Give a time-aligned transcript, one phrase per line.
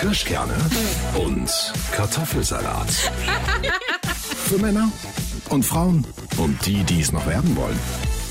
[0.00, 0.54] Kirschkerne
[1.22, 1.50] und
[1.92, 2.90] Kartoffelsalat.
[4.46, 4.90] Für Männer
[5.50, 6.06] und Frauen
[6.38, 7.78] und die, die es noch werden wollen.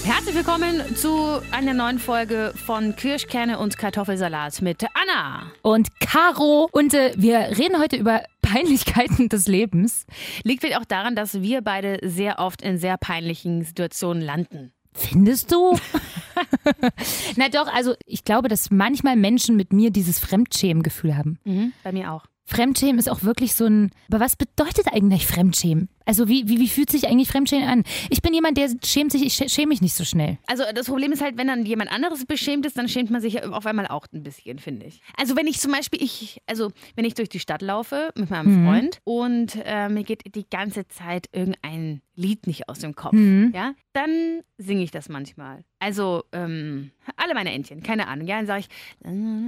[0.03, 5.51] Herzlich willkommen zu einer neuen Folge von Kirschkerne und Kartoffelsalat mit Anna.
[5.61, 6.69] und Caro.
[6.71, 10.07] Und äh, wir reden heute über Peinlichkeiten des Lebens.
[10.43, 14.73] Liegt vielleicht auch daran, dass wir beide sehr oft in sehr peinlichen Situationen landen.
[14.93, 15.77] Findest du?
[17.35, 21.39] Na doch, also ich glaube, dass manchmal Menschen mit mir dieses Fremdschämen-Gefühl haben.
[21.45, 22.25] Mhm, bei mir auch.
[22.45, 23.91] Fremdschämen ist auch wirklich so ein.
[24.09, 25.87] Aber was bedeutet eigentlich Fremdschämen?
[26.05, 27.83] Also wie, wie, wie fühlt sich eigentlich Fremdschämen an?
[28.09, 30.39] Ich bin jemand, der schämt sich, ich schä- schäme mich nicht so schnell.
[30.47, 33.43] Also das Problem ist halt, wenn dann jemand anderes beschämt ist, dann schämt man sich
[33.43, 34.99] auf einmal auch ein bisschen, finde ich.
[35.15, 38.65] Also wenn ich zum Beispiel, ich, also wenn ich durch die Stadt laufe mit meinem
[38.65, 43.73] Freund und äh, mir geht die ganze Zeit irgendein Lied nicht aus dem Kopf, ja,
[43.93, 45.63] dann singe ich das manchmal.
[45.79, 48.69] Also ähm, alle meine Entchen, keine Ahnung, ja, dann sage ich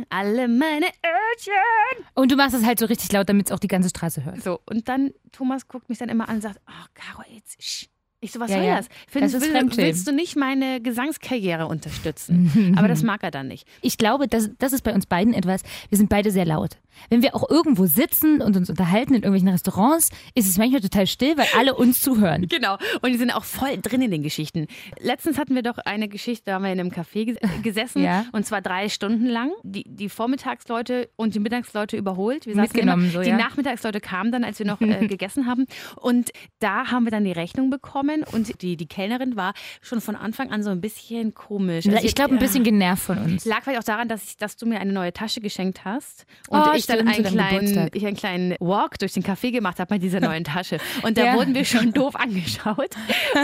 [0.10, 2.06] alle meine Entchen.
[2.16, 4.42] Und du machst es halt so richtig laut, damit es auch die ganze Straße hört.
[4.42, 7.62] So und dann Thomas guckt mich dann immer an und sagt, oh Caro, jetzt.
[7.62, 7.88] Sch.
[8.24, 8.78] Ich so, was Ja, soll ja.
[8.78, 8.88] das?
[9.08, 12.76] Findest, Das will, willst du nicht meine Gesangskarriere unterstützen?
[12.78, 13.68] Aber das mag er dann nicht.
[13.82, 16.78] Ich glaube, das, das ist bei uns beiden etwas, wir sind beide sehr laut.
[17.10, 21.08] Wenn wir auch irgendwo sitzen und uns unterhalten in irgendwelchen Restaurants, ist es manchmal total
[21.08, 22.48] still, weil alle uns zuhören.
[22.48, 22.78] Genau.
[23.02, 24.68] Und die sind auch voll drin in den Geschichten.
[25.00, 28.26] Letztens hatten wir doch eine Geschichte, da haben wir in einem Café ges- gesessen Ja.
[28.32, 29.52] und zwar drei Stunden lang.
[29.64, 32.46] Die, die Vormittagsleute und die Mittagsleute überholt.
[32.46, 33.38] Wir saßen Mitgenommen, immer, so, die ja.
[33.38, 35.66] Nachmittagsleute kamen dann, als wir noch äh, gegessen haben.
[35.98, 40.16] Und da haben wir dann die Rechnung bekommen und die, die Kellnerin war schon von
[40.16, 41.88] Anfang an so ein bisschen komisch.
[41.88, 43.46] Also Ich glaube, ein bisschen genervt von uns.
[43.46, 46.60] Lag vielleicht auch daran, dass, ich, dass du mir eine neue Tasche geschenkt hast und
[46.62, 49.80] Oh, ich dann stimmt, zu einen kleinen, ich einen kleinen Walk durch den Café gemacht
[49.80, 50.78] habe mit dieser neuen Tasche.
[51.04, 51.34] Und da Ja.
[51.36, 52.96] wurden wir schon doof angeschaut.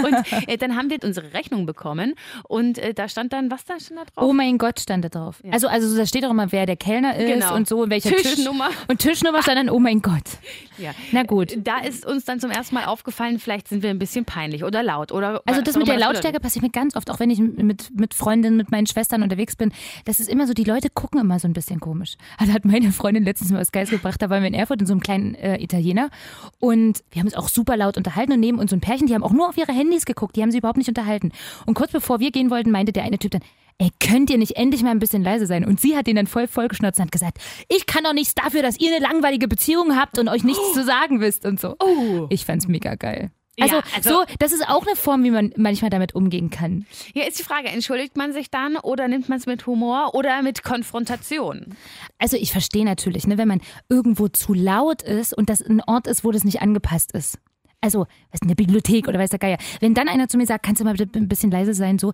[0.04, 2.14] Und äh, dann haben wir unsere Rechnung bekommen
[2.48, 4.30] und äh, da stand dann, was da stand da drauf?
[4.30, 5.42] Oh mein Gott, stand da drauf.
[5.52, 7.56] Also, also da steht auch immer, wer der Kellner ist Genau.
[7.56, 8.68] und so, welcher Tischnummer.
[8.70, 8.78] Tisch.
[8.88, 10.24] Und Tischnummer stand dann, oh mein Gott.
[10.78, 10.92] Ja.
[11.12, 11.58] Na gut.
[11.64, 14.84] Da ist uns dann zum ersten Mal aufgefallen, vielleicht sind wir ein bisschen peinlich oder
[14.84, 15.12] laut.
[15.12, 18.14] Oder Also das mit der Lautstärke passiert mir ganz oft, auch wenn ich mit, mit
[18.14, 19.72] Freundinnen, mit meinen Schwestern unterwegs bin.
[20.06, 22.16] Das ist immer so, die Leute gucken immer so ein bisschen komisch.
[22.38, 24.88] Also hat meine Freundin letztens mal was Geiles gebracht, da waren wir in Erfurt in
[24.88, 26.10] so einem kleinen äh, Italiener
[26.60, 29.14] und wir haben uns auch super laut unterhalten und neben uns so ein Pärchen, die
[29.14, 31.32] haben auch nur auf ihre Handys geguckt, die haben sie überhaupt nicht unterhalten.
[31.66, 33.42] Und kurz bevor wir gehen wollten, meinte der eine Typ dann,
[33.80, 35.64] ey, könnt ihr nicht endlich mal ein bisschen leise sein?
[35.66, 37.38] Und sie hat ihn dann voll vollgeschnotzt und hat gesagt,
[37.70, 40.84] ich kann doch nichts dafür, dass ihr eine langweilige Beziehung habt und euch nichts zu
[40.84, 41.76] sagen wisst und so.
[41.80, 42.28] Oh.
[42.30, 43.32] Ich fand's mega geil.
[43.60, 46.86] Also, Ja, also- so, das ist auch eine Form, wie man manchmal damit umgehen kann.
[47.16, 50.44] Ja, ist die Frage, entschuldigt man sich dann oder nimmt man es mit Humor oder
[50.44, 51.76] mit Konfrontation?
[52.20, 56.06] Also ich verstehe natürlich, ne, wenn man irgendwo zu laut ist und das ein Ort
[56.08, 57.40] ist, wo das nicht angepasst ist.
[57.82, 59.58] Also, was in der Bibliothek oder weiß der Geier.
[59.80, 62.12] Wenn dann einer zu mir sagt, kannst du mal bitte ein bisschen leise sein, so,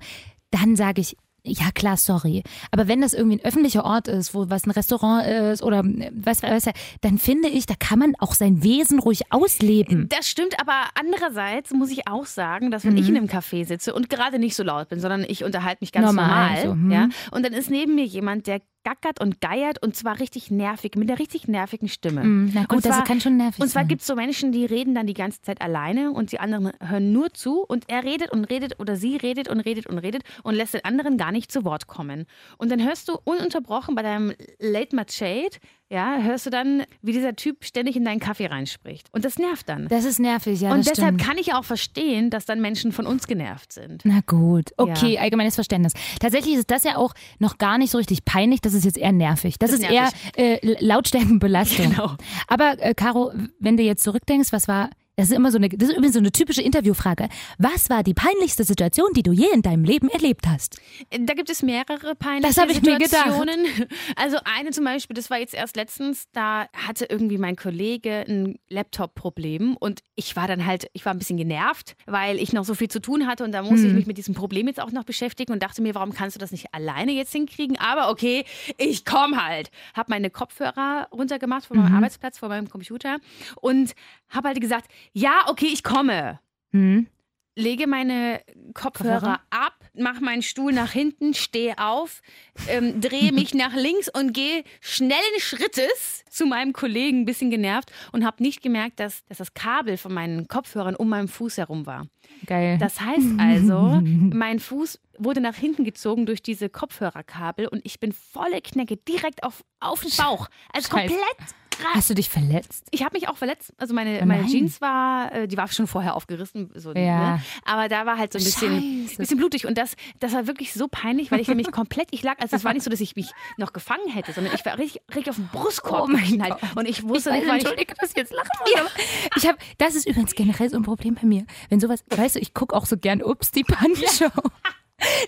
[0.52, 2.44] dann sage ich, ja klar, sorry.
[2.72, 6.12] Aber wenn das irgendwie ein öffentlicher Ort ist, wo was ein Restaurant ist oder äh,
[6.14, 10.08] was weiß ich, dann finde ich, da kann man auch sein Wesen ruhig ausleben.
[10.10, 13.94] Das stimmt, aber andererseits muss ich auch sagen, dass wenn ich in einem Café sitze
[13.94, 16.92] und gerade nicht so laut bin, sondern ich unterhalte mich ganz normal, Normal, so, hm.
[16.92, 20.96] ja, und dann ist neben mir jemand, der gackert und geiert und zwar richtig nervig,
[20.96, 22.24] mit einer richtig nervigen Stimme.
[22.24, 23.88] Mm, na gut, und zwar, das kann schon nervig Und zwar sein.
[23.88, 27.12] gibt es so Menschen, die reden dann die ganze Zeit alleine und die anderen hören
[27.12, 30.56] nur zu und er redet und redet oder sie redet und redet und redet und
[30.56, 32.26] lässt den anderen gar nicht zu Wort kommen.
[32.58, 35.58] Und dann hörst du ununterbrochen bei deinem Late Machade,
[35.94, 39.08] ja, hörst du dann, wie dieser Typ ständig in deinen Kaffee reinspricht.
[39.12, 39.88] Und das nervt dann.
[39.88, 40.74] Das ist nervig, ja.
[40.74, 41.22] und deshalb stimmt.
[41.22, 44.02] kann ich auch verstehen, dass dann Menschen von uns genervt sind.
[44.04, 45.94] Na gut, okay, allgemeines Verständnis.
[46.20, 49.12] Tatsächlich ist das ja auch noch gar nicht so richtig peinlich, das ist jetzt eher
[49.12, 49.60] nervig.
[49.60, 50.20] Das, Das ist ist nervig.
[50.36, 51.84] eher äh, Lautstärkenbelastung.
[51.94, 52.16] Genau.
[52.48, 55.90] Aber äh, Caro, wenn du jetzt zurückdenkst, was war, das ist immer so eine, das
[55.90, 57.30] ist übrigens so eine typische Interviewfrage.
[57.58, 60.78] Was war die peinlichste Situation, die du je in deinem Leben erlebt hast?
[61.12, 62.76] Da gibt es mehrere peinliche Das ich.
[62.84, 63.66] Situationen.
[64.16, 68.58] Also eine zum Beispiel, das war jetzt erst letztens, da hatte irgendwie mein Kollege ein
[68.70, 72.74] Laptop-Problem und ich war dann halt, ich war ein bisschen genervt, weil ich noch so
[72.76, 73.88] viel zu tun hatte und da musste Hm.
[73.90, 76.40] ich mich mit diesem Problem jetzt auch noch beschäftigen und dachte mir, warum kannst du
[76.40, 77.78] das nicht alleine jetzt hinkriegen?
[77.78, 78.46] Aber okay,
[78.78, 79.70] ich komme halt.
[79.94, 81.96] Hab meine Kopfhörer runtergemacht von meinem Mhm.
[81.98, 83.18] Arbeitsplatz, von meinem Computer
[83.62, 83.94] und
[84.34, 86.40] habe halt gesagt, ja, okay, ich komme
[86.72, 87.08] Hm?
[87.56, 88.42] lege meine
[88.74, 89.40] Kopfhörer, Kopfhörer?
[89.50, 92.22] ab, mache meinen Stuhl nach hinten, stehe auf,
[92.68, 97.92] ähm, drehe mich nach links und gehe schnellen Schrittes zu meinem Kollegen, ein bisschen genervt
[98.12, 101.86] und habe nicht gemerkt, dass, dass das Kabel von meinen Kopfhörern um meinen Fuß herum
[101.86, 102.08] war.
[102.46, 102.78] Geil.
[102.80, 108.14] Das heißt also, mein Fuß wurde nach hinten gezogen durch diese Kopfhörerkabel und ich bin
[108.14, 110.48] volle Knecke direkt auf, auf den Bauch.
[110.74, 111.14] Also Scheiße.
[111.14, 111.56] komplett
[111.94, 112.86] Hast du dich verletzt?
[112.92, 113.74] Ich habe mich auch verletzt.
[113.78, 114.46] Also meine, Oh meine.
[114.48, 116.70] Jeans war, äh, die war schon vorher aufgerissen.
[116.76, 117.36] So, Ja.
[117.36, 117.42] ne?
[117.66, 119.66] Aber da war halt so ein bisschen, bisschen blutig.
[119.68, 122.64] Und das, das war wirklich so peinlich, weil ich nämlich komplett, ich lag, also es
[122.64, 125.36] war nicht so, dass ich mich noch gefangen hätte, sondern ich war richtig, richtig auf
[125.38, 126.38] den Brustkorb Oh.
[126.38, 126.58] Gott.
[126.76, 128.76] Und ich wusste ich nicht, weil ich, dass ich jetzt lachen muss.
[128.80, 128.90] aber
[129.38, 131.46] Ich hab, das ist übrigens generell so ein Problem bei mir.
[131.70, 134.30] Wenn sowas, weißt du, ich gucke auch so gern Ups, die Punch-Show.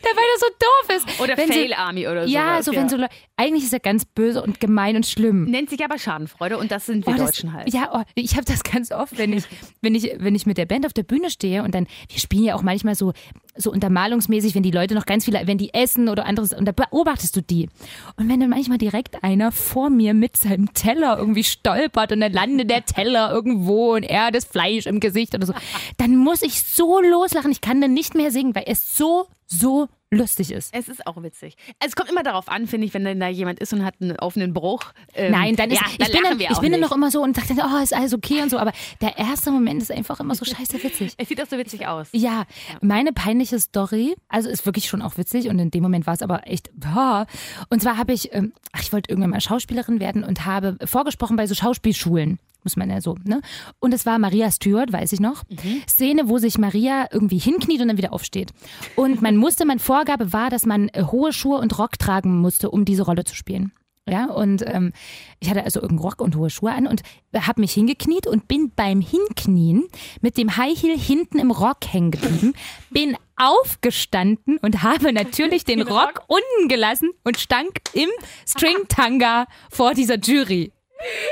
[0.02, 1.20] Dabei das so doof ist.
[1.22, 2.34] oder wenn Fail sie, Army oder so.
[2.34, 2.98] Ja, so wenn so
[3.38, 5.46] eigentlich ist er ganz böse und gemein und schlimm.
[5.46, 7.74] Nennt sich aber Schadenfreude und das sind wir Oh, das- Deutschen halt.
[7.74, 9.44] Ja, oh, ich habe das ganz oft, wenn ich,
[9.82, 12.44] wenn ich, wenn ich mit der Band auf der Bühne stehe und dann, wir spielen
[12.44, 13.14] ja auch manchmal so,
[13.58, 16.72] so untermalungsmäßig, wenn die Leute noch ganz viele, wenn die essen oder anderes, und da
[16.72, 17.70] beobachtest du die.
[18.18, 22.34] Und wenn dann manchmal direkt einer vor mir mit seinem Teller irgendwie stolpert und dann
[22.34, 25.54] landet der Teller irgendwo und er das Fleisch im Gesicht oder so,
[25.98, 27.52] dann muss ich so loslachen.
[27.52, 30.74] Ich kann dann nicht mehr singen, weil es so, so lustig ist.
[30.74, 31.56] Es ist auch witzig.
[31.86, 34.18] Es kommt immer darauf an, finde ich, wenn dann da jemand ist und hat einen
[34.20, 34.94] offenen Bruch.
[35.14, 37.12] ähm, Nein, dann ist ja, ich dann bin, lachen dann, ich bin dann noch immer
[37.12, 38.72] so und sage dann, oh, ist alles okay und so, aber
[39.02, 41.14] der erste Moment ist einfach immer so scheiße witzig.
[41.18, 42.10] Es sieht auch so witzig aus.
[42.12, 42.46] Ja,
[42.82, 46.22] meine peinliche Story, also ist wirklich schon auch witzig und in dem Moment war es
[46.22, 47.28] aber echt, boah.
[47.70, 51.36] Und zwar habe ich, ähm, ach, ich wollte irgendwann mal Schauspielerin werden und habe vorgesprochen
[51.36, 52.40] bei so Schauspielschulen.
[52.66, 53.42] Muss man ja so, ne?
[53.80, 55.44] Und es war Maria Stewart, weiß ich noch.
[55.88, 58.52] Szene, wo sich Maria irgendwie hinkniet und dann wieder aufsteht.
[58.96, 62.72] Und man musste, meine Vorgabe war, dass man äh, hohe Schuhe und Rock tragen musste,
[62.72, 63.72] um diese Rolle zu spielen.
[64.08, 64.94] Ja, und ähm,
[65.40, 67.02] ich hatte also irgendeinen Rock und hohe Schuhe an und
[67.36, 69.88] habe mich hingekniet und bin beim Hinknien
[70.22, 72.54] mit dem High Heel hinten im Rock hängen geblieben,
[72.92, 78.10] bin aufgestanden und habe natürlich den Rock unten gelassen und stank im
[78.48, 80.72] String-Tanga vor dieser Jury.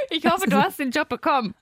[0.10, 1.56] Ich hoffe, du hast den Job bekommen.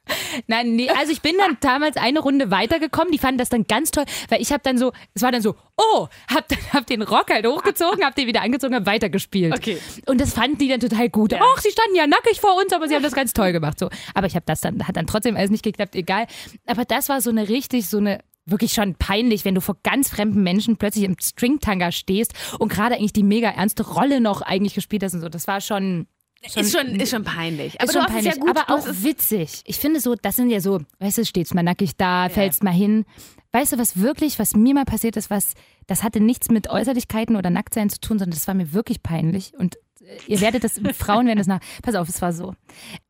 [0.47, 3.11] Nein, nee, also ich bin dann damals eine Runde weitergekommen.
[3.11, 5.55] Die fanden das dann ganz toll, weil ich habe dann so, es war dann so,
[5.77, 9.53] oh, hab, hab den Rock halt hochgezogen, hab den wieder angezogen, hab weitergespielt.
[9.53, 9.77] Okay.
[10.07, 11.33] Und das fanden die dann total gut.
[11.33, 13.79] Ach, sie standen ja nackig vor uns, aber sie haben das ganz toll gemacht.
[13.79, 16.25] So, aber ich habe das dann, hat dann trotzdem alles nicht geklappt, egal.
[16.65, 20.09] Aber das war so eine richtig, so eine wirklich schon peinlich, wenn du vor ganz
[20.09, 24.73] fremden Menschen plötzlich im Stringtanga stehst und gerade eigentlich die mega ernste Rolle noch eigentlich
[24.73, 25.29] gespielt hast und so.
[25.29, 26.07] Das war schon
[26.41, 27.79] ist, schon, ist schon peinlich.
[27.79, 28.49] Aber ist schon peinlich, ja gut.
[28.49, 29.61] aber auch witzig.
[29.65, 32.71] Ich finde so, das sind ja so, weißt du, stehst mal nackig da, fällst mal
[32.71, 33.05] hin.
[33.51, 35.53] Weißt du, was wirklich, was mir mal passiert ist, was,
[35.87, 39.53] das hatte nichts mit Äußerlichkeiten oder Nacktsein zu tun, sondern das war mir wirklich peinlich.
[39.57, 42.55] Und äh, ihr werdet das, Frauen werden das nach, pass auf, es war so.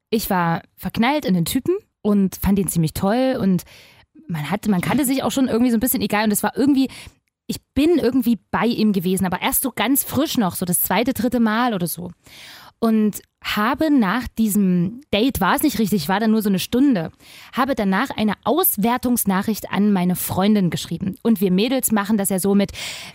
[0.10, 3.64] Ich war verknallt in den Typen und fand ihn ziemlich toll und
[4.28, 6.58] man hatte, man kannte sich auch schon irgendwie so ein bisschen egal und es war
[6.58, 6.90] irgendwie,
[7.48, 11.14] ich bin irgendwie bei ihm gewesen, aber erst so ganz frisch noch, so das zweite,
[11.14, 12.12] dritte Mal oder so.
[12.84, 17.12] Und habe nach diesem Date, war es nicht richtig, war dann nur so eine Stunde,
[17.54, 21.16] habe danach eine Auswertungsnachricht an meine Freundin geschrieben.
[21.22, 22.72] Und wir Mädels machen das ja so mit,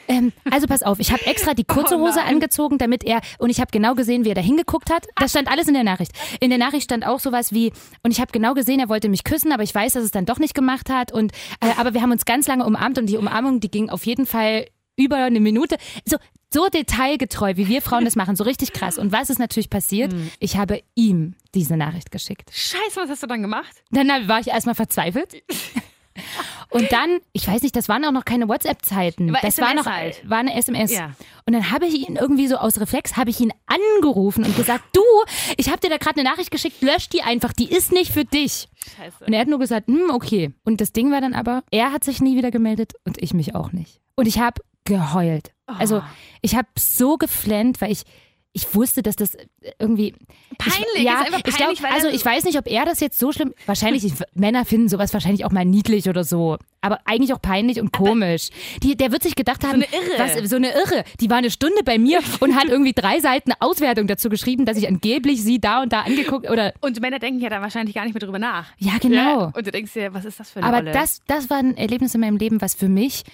[0.07, 3.61] ähm, also pass auf, ich habe extra die kurze Hose angezogen, damit er, und ich
[3.61, 5.07] habe genau gesehen, wie er da hingeguckt hat.
[5.17, 6.13] Das stand alles in der Nachricht.
[6.41, 7.73] In der Nachricht stand auch sowas wie,
[8.05, 10.27] und ich habe genau gesehen, er wollte mich küssen, aber ich weiß, dass es dann
[10.27, 11.13] doch nicht gemacht hat.
[11.13, 14.07] Und, äh, aber wir haben uns ganz lange umarmt und die Umarmung, die ging auf
[14.07, 14.67] jeden Fall
[14.97, 15.77] über eine Minute.
[16.05, 16.17] So,
[16.53, 18.99] so detailgetreu, wie wir Frauen das machen, so richtig krass.
[18.99, 20.15] Und was ist natürlich passiert?
[20.39, 22.51] Ich habe ihm diese Nachricht geschickt.
[22.53, 23.83] Scheiße, was hast du dann gemacht?
[23.91, 25.43] Dann war ich erstmal verzweifelt.
[26.71, 29.33] Und dann, ich weiß nicht, das waren auch noch keine WhatsApp-Zeiten.
[29.33, 30.29] War Das war SMS noch halt.
[30.29, 30.93] war eine SMS.
[30.93, 31.13] Ja.
[31.45, 34.85] Und dann habe ich ihn irgendwie so aus Reflex, habe ich ihn angerufen und gesagt,
[34.93, 35.03] du,
[35.57, 38.25] ich habe dir da gerade eine Nachricht geschickt, lösch die einfach, die ist nicht für
[38.25, 38.69] dich.
[38.97, 39.25] Scheiße.
[39.27, 40.53] Und er hat nur gesagt, hm, okay.
[40.65, 43.55] Und das Ding war dann aber, er hat sich nie wieder gemeldet und ich mich
[43.55, 44.01] auch nicht.
[44.17, 45.53] Und ich habe geheult.
[45.67, 46.03] Also
[46.43, 48.03] ich habe so geflennt, weil ich
[48.57, 49.37] ich wusste, dass das
[49.79, 50.15] irgendwie
[50.57, 52.87] Peinlich, Ich, ja, ist einfach ich peinlich, glaub, weil also ich weiß nicht, ob er
[52.87, 53.53] das jetzt so schlimm.
[53.67, 57.83] Wahrscheinlich ich, Männer finden sowas wahrscheinlich auch mal niedlich oder so, aber eigentlich auch peinlich
[57.83, 58.49] und komisch.
[58.83, 60.19] Die, der wird sich gedacht haben, eine Irre.
[60.41, 61.05] was so eine Irre.
[61.21, 64.79] Die war eine Stunde bei mir und hat irgendwie drei Seiten Auswertung dazu geschrieben, dass
[64.79, 68.05] ich angeblich sie da und da angeguckt oder Und Männer denken ja da wahrscheinlich gar
[68.05, 68.69] nicht mehr drüber nach.
[68.79, 69.41] ja genau.
[69.41, 70.93] Ja, Und du denkst dir, was ist das für eine Aber Rolle?
[70.93, 73.25] das, das war ein Erlebnis in meinem Leben, was für mich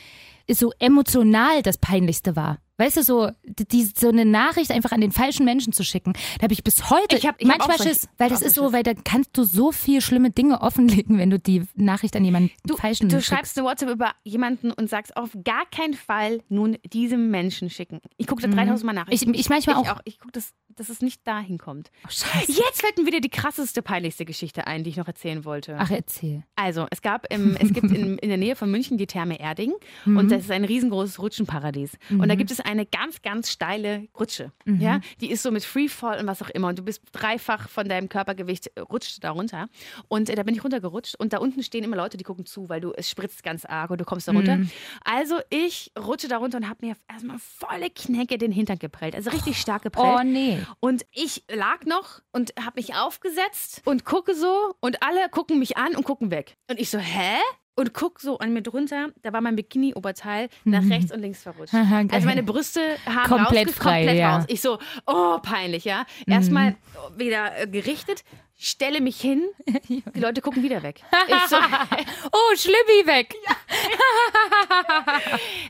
[0.48, 2.58] so emotional das Peinlichste war.
[2.82, 6.42] Weißt du, so, die, so eine Nachricht einfach an den falschen Menschen zu schicken, da
[6.44, 8.46] habe ich bis heute Ich hab- ich hab manchmal auch so- Schiss, weil das auch
[8.46, 12.16] ist so, weil da kannst du so viel schlimme Dinge offenlegen, wenn du die Nachricht
[12.16, 13.28] an jemanden Du, falschen du schickst.
[13.28, 18.00] schreibst eine WhatsApp über jemanden und sagst auf gar keinen Fall nun diesem Menschen schicken.
[18.16, 19.06] Ich gucke da 3000 Mal nach.
[19.06, 19.12] Mhm.
[19.12, 20.00] Ich- ich manchmal auch.
[20.04, 21.90] Ich gucke, dass, dass es nicht dahin kommt.
[22.04, 22.50] Oh, scheiße.
[22.52, 25.76] Jetzt fällt mir wieder die krasseste, peinlichste Geschichte ein, die ich noch erzählen wollte.
[25.78, 26.42] Ach, erzähl.
[26.56, 29.72] Also, es gab im, es gibt in, in der Nähe von München die Therme Erding
[30.04, 30.16] Mhm.
[30.16, 31.92] und das ist ein riesengroßes Rutschenparadies.
[32.10, 34.52] Und da gibt es eine ganz, ganz steile Rutsche.
[34.64, 36.68] Ja, die ist so mit Freefall und was auch immer.
[36.68, 39.68] Und du bist dreifach von deinem Körpergewicht äh, rutscht da runter.
[40.08, 41.14] Und äh, da bin ich runtergerutscht.
[41.16, 43.90] Und da unten stehen immer Leute, die gucken zu, weil du es spritzt ganz arg
[43.90, 44.58] und du kommst da runter.
[45.04, 49.14] Also ich rutsche da runter und habe mir erstmal volle Knecke den Hintern geprellt.
[49.14, 50.18] Also richtig stark geprellt.
[50.20, 50.58] Oh nee.
[50.80, 55.76] Und ich lag noch und habe mich aufgesetzt und gucke so und alle gucken mich
[55.76, 56.56] an und gucken weg.
[56.68, 57.36] Und ich so, hä?
[57.74, 61.72] Und guck so an mir drunter, da war mein Bikini-Oberteil nach rechts und links verrutscht.
[61.74, 64.36] Also meine Brüste haben Komplett rausge- frei, komplett ja.
[64.36, 64.44] raus.
[64.48, 66.04] Ich so, oh, peinlich, ja.
[66.26, 66.76] Erstmal
[67.16, 68.24] wieder äh, gerichtet,
[68.68, 69.42] stelle mich hin,
[69.88, 71.00] die Leute gucken wieder weg.
[71.48, 71.56] So,
[72.32, 73.34] Oh, Schlibbi weg.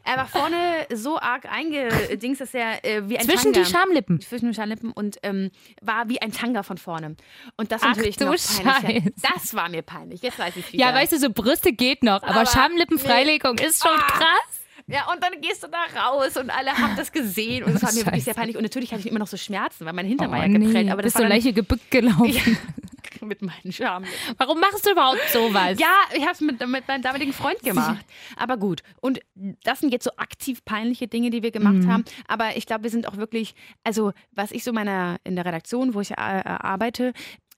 [0.04, 3.64] er war vorne so arg eingedingst, dass er äh, wie ein Zwischen Tanga.
[3.66, 4.20] die Schamlippen.
[4.20, 7.16] zwischen den Schamlippen und ähm, war wie ein Tanga von vorne.
[7.56, 9.02] Und das Ach natürlich noch peinlich.
[9.04, 9.12] Scheiße.
[9.34, 10.22] Das war mir peinlich.
[10.22, 10.86] Jetzt weiß ich wieder.
[10.86, 14.06] Ja, weißt du, so Brüste geht noch, aber, Aber- Schamlippenfreilegung ist schon Ah.
[14.06, 14.58] krass.
[14.88, 17.92] Ja, und dann gehst du da raus und alle haben das gesehen und es war
[17.92, 18.40] mir wirklich sehr Scheiße.
[18.40, 18.56] peinlich.
[18.56, 20.86] Und natürlich hatte ich immer noch so Schmerzen, weil mein Hintern war Oh, ja geprellt.
[20.86, 20.90] nee.
[20.90, 22.26] Aber das Bist war dann, leiche gebückt gelaufen.
[22.32, 22.42] ja,
[23.26, 24.14] mit meinen Schamlippen.
[24.38, 25.78] Warum machst du überhaupt sowas?
[25.78, 28.04] Ja, ich habe es mit, mit meinem damaligen Freund gemacht.
[28.36, 28.82] Aber gut.
[29.00, 29.20] Und
[29.64, 32.04] das sind jetzt so aktiv peinliche Dinge, die wir gemacht haben.
[32.28, 35.94] Aber ich glaube, wir sind auch wirklich, also was ich so meiner in der Redaktion,
[35.94, 37.12] wo ich äh, arbeite,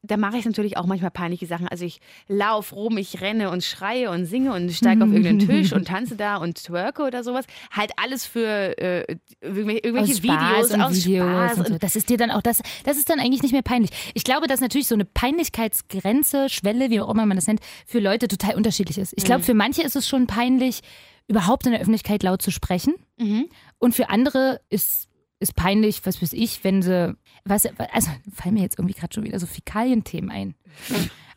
[0.07, 1.67] da mache ich natürlich auch manchmal peinliche Sachen.
[1.69, 5.73] Also ich laufe rum, ich renne und schreie und singe und steige auf irgendeinen Tisch
[5.73, 7.47] und tanze da und twerke oder sowas.
[7.71, 11.59] Halt alles für äh, irgendwelche, aus Videos, und aus Videos Spaß.
[11.59, 11.79] und so.
[11.79, 13.91] Das ist dir dann auch das, das ist dann eigentlich nicht mehr peinlich.
[14.15, 17.99] Ich glaube, dass natürlich so eine Peinlichkeitsgrenze, Schwelle, wie auch immer man das nennt, für
[18.01, 19.15] Leute total unterschiedlich ist.
[19.17, 19.45] Ich glaube, Mhm.
[19.45, 20.81] für manche ist es schon peinlich,
[21.29, 22.95] überhaupt in der Öffentlichkeit laut zu sprechen.
[23.19, 23.47] Mhm.
[23.79, 25.09] Und für andere ist
[25.45, 29.25] ist peinlich, was weiß ich, wenn sie, was, also fallen mir jetzt irgendwie gerade schon
[29.25, 30.55] wieder so Fäkalienthemen ein.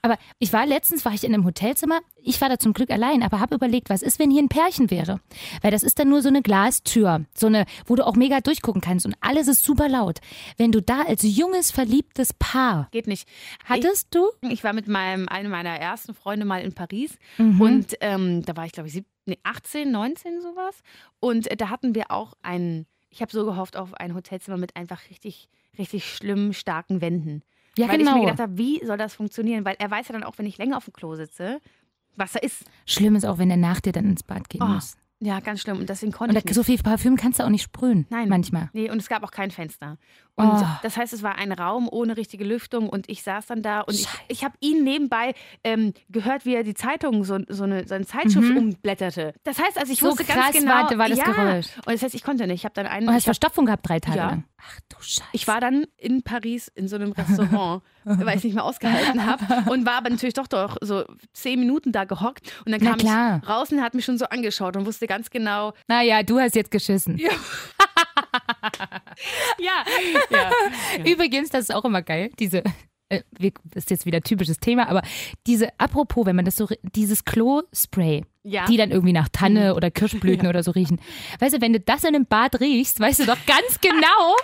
[0.03, 3.23] Aber ich war letztens, war ich in einem Hotelzimmer, ich war da zum Glück allein,
[3.23, 5.19] aber habe überlegt, was ist, wenn hier ein Pärchen wäre?
[5.61, 8.79] Weil das ist dann nur so eine Glastür, so eine, wo du auch mega durchgucken
[8.81, 10.19] kannst und alles ist super laut.
[10.55, 13.27] Wenn du da als junges, verliebtes Paar, Geht nicht.
[13.65, 14.27] hattest du?
[14.49, 17.59] Ich war mit meinem, einem meiner ersten Freunde mal in Paris Mhm.
[17.61, 20.75] und ähm, da war ich, glaube ich, sieb- nee, 18, 19 sowas.
[21.19, 22.85] Und äh, da hatten wir auch ein,
[23.17, 27.41] ich habe so gehofft auf ein Hotelzimmer mit einfach richtig, richtig schlimmen, starken Wänden.
[27.75, 28.21] Ja, Weil ich mir genau.
[28.25, 29.65] gedacht habe, wie soll das funktionieren?
[29.65, 31.59] Weil er weiß ja dann auch, wenn ich länger auf dem Klo sitze,
[32.15, 32.65] was da ist.
[32.85, 34.97] Schlimm ist auch, wenn er nach dir dann ins Bad gehen Oh, muss.
[35.19, 35.79] Ja, ganz schlimm.
[35.79, 36.53] Und deswegen konnte Und ich nicht.
[36.53, 38.05] so viel Parfüm kannst du auch nicht sprühen.
[38.11, 38.29] Nein.
[38.29, 38.69] Manchmal.
[38.73, 39.97] Nee, und es gab auch kein Fenster.
[40.35, 40.65] Und Oh.
[40.83, 43.95] das heißt, es war ein Raum ohne richtige Lüftung und ich saß dann da und
[43.95, 44.17] ich, Scheiße.
[44.27, 45.33] ich habe ihn nebenbei
[45.63, 49.33] ähm, gehört, wie er die Zeitung, so, so, eine, so eine Zeitschrift umblätterte.
[49.43, 50.05] Das heißt, also ich Mhm.
[50.05, 50.71] So wusste krass ganz genau.
[50.71, 51.23] war- war das ja.
[51.25, 51.65] Geräusch.
[51.77, 52.57] Und das heißt, ich konnte nicht.
[52.59, 53.07] Ich habe dann einen.
[53.07, 54.29] Und hast ich, Verstopfung gehabt drei Tage Ja.
[54.29, 54.43] lang.
[54.59, 55.29] Ach du Scheiße.
[55.33, 59.25] ich war dann in Paris in so einem Restaurant, weil ich es nicht mehr ausgehalten
[59.25, 62.97] habe und war aber natürlich doch doch so zehn Minuten da gehockt und dann kam
[62.99, 65.73] ich raus und hat mich schon so angeschaut und wusste ganz genau.
[65.87, 67.19] Naja, du hast jetzt geschissen.
[69.59, 69.83] Ja,
[70.29, 70.51] ja.
[71.03, 72.63] Übrigens, das ist auch immer geil, diese,
[73.09, 73.21] äh,
[73.75, 75.01] ist jetzt wieder typisches Thema, aber
[75.45, 78.65] diese, apropos, wenn man das so, dieses Klo-Spray, Ja.
[78.65, 80.99] die dann irgendwie nach Tanne oder Kirschblüten oder so riechen.
[81.39, 84.35] Weißt du, wenn du das in einem Bad riechst, weißt du doch ganz genau,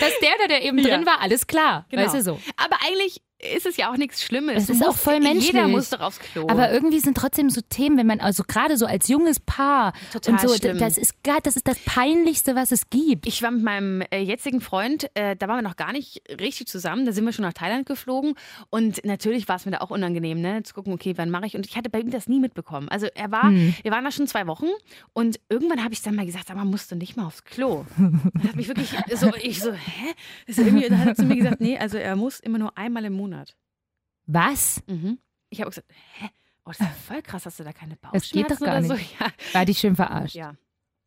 [0.00, 0.96] dass der, der da eben Ja.
[0.96, 1.86] drin war, alles klar.
[1.90, 2.02] Genau.
[2.04, 2.40] Weißt du so.
[2.56, 3.20] Aber eigentlich
[3.54, 4.64] ist es ja auch nichts Schlimmes.
[4.64, 5.52] Es ist auch voll menschlich.
[5.52, 6.46] Jeder muss doch aufs Klo.
[6.48, 10.34] Aber irgendwie sind trotzdem so Themen, wenn man also gerade so als junges Paar Total
[10.34, 10.78] und so, schlimm.
[10.78, 11.14] das ist
[11.44, 13.26] das ist das peinlichste, was es gibt.
[13.26, 16.66] ich war mit meinem äh, jetzigen Freund, äh, da waren wir noch gar nicht richtig
[16.66, 18.34] zusammen, da sind wir schon nach Thailand geflogen
[18.70, 21.54] und natürlich war es mir da auch unangenehm, ne, zu gucken, okay, wann mache ich
[21.56, 22.88] und ich hatte bei ihm das nie mitbekommen.
[22.88, 23.74] Also er war, Hm.
[23.82, 24.66] wir waren da schon zwei Wochen
[25.12, 27.84] und irgendwann habe ich dann mal gesagt, aber musst du nicht mal aufs Klo.
[28.34, 30.14] Das hat mich wirklich so, ich so, hä?
[30.46, 33.04] Ist irgendwie, dann hat er zu mir gesagt, nee, also er muss immer nur einmal
[33.04, 33.27] im Monat.
[34.26, 34.82] Was?
[34.86, 35.18] Mhm.
[35.50, 36.28] Ich habe gesagt, hä?
[36.64, 38.78] Oh, das ist ja voll krass, hast du da keine Das Bauchschmerzen geht doch gar
[38.78, 38.92] oder so?
[38.94, 39.16] nicht.
[39.20, 39.26] Ja.
[39.54, 40.34] War dich schön verarscht.
[40.34, 40.54] ja.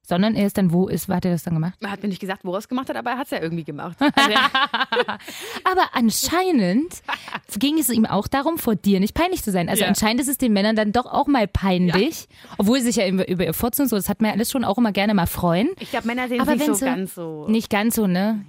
[0.04, 1.76] Sondern er ist dann, wo ist, hat er das dann gemacht?
[1.80, 3.40] Er hat mir nicht gesagt, wo er es gemacht hat, aber er hat es ja
[3.40, 3.98] irgendwie gemacht.
[4.16, 4.36] Also,
[5.64, 7.02] Aber anscheinend
[7.60, 9.70] ging es ihm auch darum, vor dir nicht peinlich zu sein.
[9.70, 9.88] Also Ja.
[9.90, 13.28] anscheinend ist es den Männern dann doch auch mal peinlich, obwohl sie sich ja über,
[13.28, 15.28] über ihr Furzen und so, das hat man ja alles schon auch immer gerne mal
[15.28, 15.70] freuen.
[15.80, 17.48] ich glaube, Männer sehen Aber es nicht so ganz so.
[17.48, 18.44] Nicht ganz so, ne?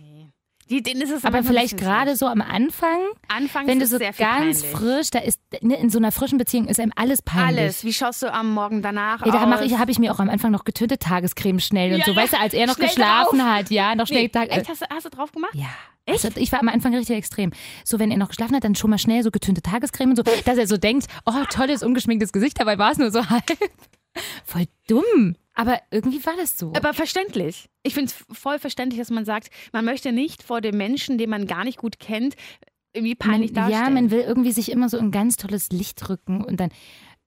[0.73, 2.99] Die, denen ist es Aber vielleicht gerade so am Anfang.
[3.29, 4.59] Anfangs wenn du so ganz peinlich.
[4.71, 7.61] frisch, da ist ne, in so einer frischen Beziehung ist einem alles peinlich.
[7.61, 7.85] Alles.
[7.85, 10.31] Wie schaust du am Morgen danach Ja, da mache ich, habe ich mir auch am
[10.31, 12.17] Anfang noch getönte Tagescreme schnell und Ja, so, ja.
[12.17, 13.49] weißt du, als er noch Schnell geschlafen drauf.
[13.49, 14.51] hat, ja, noch schnell nee, Tag.
[14.51, 15.55] echt, hast, du, hast du drauf gemacht?
[15.55, 15.67] Ja.
[16.09, 17.53] Also ich war am Anfang richtig extrem.
[17.85, 20.23] So, wenn er noch geschlafen hat, dann schon mal schnell so getönte Tagescreme und so,
[20.23, 23.45] dass er so denkt, oh, tolles, ungeschminktes Gesicht, dabei war es nur so halb.
[24.45, 25.37] Voll dumm.
[25.55, 26.73] Aber irgendwie war das so.
[26.75, 27.69] Aber verständlich.
[27.83, 31.31] Ich finde es voll verständlich, dass man sagt, man möchte nicht vor dem Menschen, den
[31.31, 32.35] man gar nicht gut kennt,
[32.95, 33.85] irgendwie peinlich man, darstellen.
[33.85, 36.71] ja, man will irgendwie sich immer so ein ganz tolles Licht rücken und dann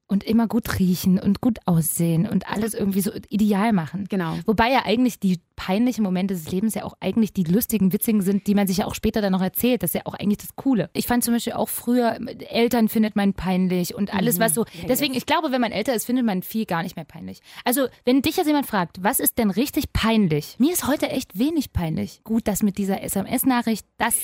[0.07, 4.05] und immer gut riechen und gut aussehen und alles irgendwie so ideal machen.
[4.07, 4.37] Genau.
[4.45, 8.45] Wobei ja eigentlich die peinlichen Momente des Lebens ja auch eigentlich die lustigen, witzigen sind,
[8.45, 9.81] die man sich ja auch später dann noch erzählt.
[9.81, 10.89] Das ist ja auch eigentlich das Coole.
[10.93, 12.19] Ich fand zum Beispiel auch früher,
[12.49, 14.65] Eltern findet man peinlich und alles, was so.
[14.87, 17.39] Deswegen, ich glaube, wenn man älter ist, findet man viel gar nicht mehr peinlich.
[17.63, 20.55] Also, wenn dich jetzt jemand fragt, was ist denn richtig peinlich?
[20.59, 22.21] Mir ist heute echt wenig peinlich.
[22.23, 24.15] Gut, das mit dieser SMS-Nachricht, das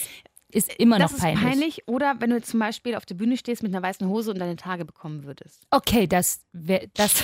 [0.54, 1.44] ist immer Das noch ist peinlich.
[1.44, 1.88] peinlich.
[1.88, 4.40] Oder wenn du jetzt zum Beispiel auf der Bühne stehst mit einer weißen Hose und
[4.40, 5.64] deine Tage bekommen würdest.
[5.72, 7.24] Okay, das wäre das.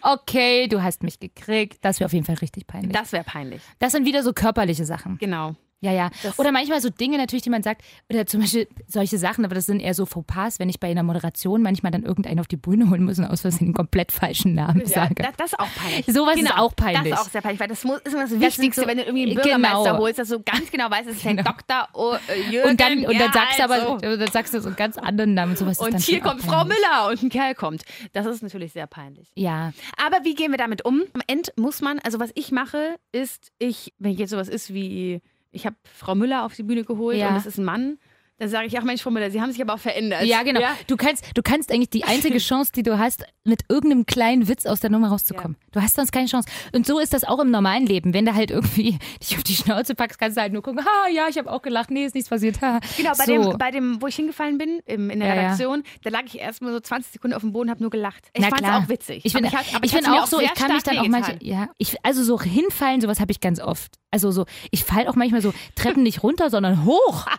[0.00, 1.78] Okay, du hast mich gekriegt.
[1.82, 2.92] Das wäre auf jeden Fall richtig peinlich.
[2.92, 3.62] Das wäre peinlich.
[3.78, 5.18] Das sind wieder so körperliche Sachen.
[5.18, 5.56] Genau.
[5.80, 6.10] Ja, ja.
[6.24, 9.54] Das- Oder manchmal so Dinge natürlich, die man sagt, oder zum Beispiel solche Sachen, aber
[9.54, 12.56] das sind eher so Fauxpas, wenn ich bei einer Moderation manchmal dann irgendeinen auf die
[12.56, 15.14] Bühne holen muss und aus Versehen den komplett falschen Namen Ja, sage.
[15.22, 16.06] das, das ist auch peinlich.
[16.06, 17.10] Sowas ist auch peinlich.
[17.12, 19.04] Das ist auch sehr peinlich, weil das muss, ist immer das Wichtigste, so- wenn du
[19.04, 19.42] irgendwie einen Genau.
[19.44, 21.88] Bürgermeister holst, dass du ganz genau weißt, es ist ein Dr.
[21.94, 22.70] O, äh, Jürgen.
[22.70, 23.98] und dann, und ja, dann sagst du aber, also.
[24.16, 25.54] dann sagst du so einen ganz anderen Namen.
[25.54, 26.64] Sowas Und dann hier kommt Frau.
[26.64, 27.84] Müller und ein Kerl kommt.
[28.14, 29.28] Das ist natürlich sehr peinlich.
[29.36, 31.02] Ja, Aber wie gehen wir damit um?
[31.12, 35.20] Am Ende muss man, also was ich mache, ist, ich, wenn jetzt sowas ist wie,
[35.50, 37.28] ich habe Frau Müller auf die Bühne geholt Ja.
[37.28, 37.98] und das ist ein Mann,
[38.38, 40.22] dann sage ich, ach Mensch, Frau Müller, Sie haben sich aber auch verändert.
[40.24, 40.60] ja, genau.
[40.86, 44.66] Du kannst, du kannst eigentlich die einzige Chance, die du hast, mit irgendeinem kleinen Witz
[44.66, 45.56] aus der Nummer rauszukommen.
[45.72, 46.48] Du hast sonst keine Chance.
[46.72, 48.12] Und so ist das auch im normalen Leben.
[48.14, 51.08] Wenn du halt irgendwie dich auf die Schnauze packst, kannst du halt nur gucken, ha,
[51.12, 52.60] ja, ich habe auch gelacht, nee, ist nichts passiert.
[52.60, 52.78] Ha.
[52.96, 53.32] Genau, bei, so.
[53.50, 55.40] dem, bei dem, wo ich hingefallen bin, im, in der Ja, ja.
[55.42, 58.28] Redaktion, da lag ich erstmal so 20 Sekunden auf dem Boden, habe nur gelacht.
[58.34, 59.22] Ich fand es auch witzig.
[59.24, 61.08] Ich bin, aber ich, hab- ich bin mir auch so, ich kann mich dann auch
[61.08, 63.94] manchmal, ja, ich, also so hinfallen, sowas habe ich ganz oft.
[64.10, 67.26] Also so, ich falle auch manchmal so Treppen nicht runter, sondern hoch.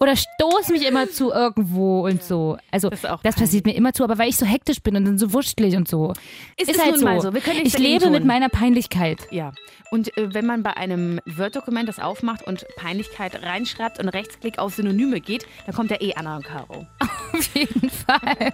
[0.00, 2.56] Oder stoß mich immer zu irgendwo und so.
[2.70, 5.04] Also Das das, ist passiert mir immer zu, aber weil ich so hektisch bin und
[5.04, 6.12] dann so wurschtelig und so.
[6.56, 7.32] Ist es nun mal so.
[7.34, 8.26] Wir können nichts ich lebe dagegen mit tun.
[8.28, 9.26] meiner Peinlichkeit.
[9.30, 9.52] Ja.
[9.90, 14.74] Und äh, wenn man bei einem Word-Dokument das aufmacht und Peinlichkeit reinschreibt und Rechtsklick auf
[14.74, 16.86] Synonyme geht, dann kommt ja eh Anna und Caro.
[17.32, 18.52] Auf jeden Fall.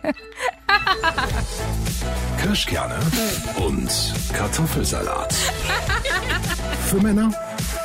[2.42, 2.98] Kirschkerne
[3.56, 3.90] und
[4.34, 5.32] Kartoffelsalat.
[6.86, 7.32] Für Männer